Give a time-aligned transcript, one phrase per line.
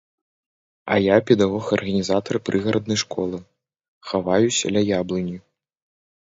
[0.95, 3.37] А я, педагог-арганізатар прыгараднай школы,
[4.13, 5.37] хаваюся ля яблыні.